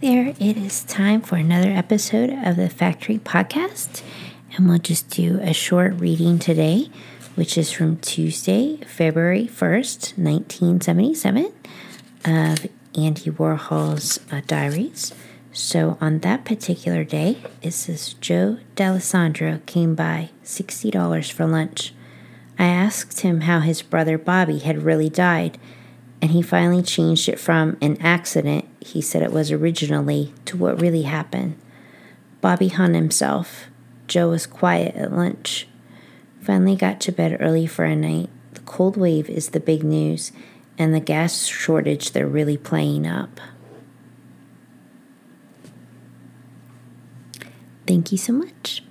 [0.00, 4.02] there, it is time for another episode of the Factory Podcast.
[4.56, 6.90] And we'll just do a short reading today,
[7.34, 11.52] which is from Tuesday, February 1st, 1977,
[12.24, 15.14] of Andy Warhol's uh, diaries.
[15.52, 21.94] So on that particular day, it says Joe Dallesandro came by $60 for lunch.
[22.58, 25.58] I asked him how his brother Bobby had really died
[26.24, 30.80] and he finally changed it from an accident, he said it was originally, to what
[30.80, 31.58] really happened.
[32.42, 33.68] Bobby hung himself.
[34.06, 35.66] Joe was quiet at lunch.
[36.42, 38.28] Finally got to bed early for a night.
[38.52, 40.32] The cold wave is the big news,
[40.76, 43.40] and the gas shortage they're really playing up.
[47.86, 48.82] Thank you so much.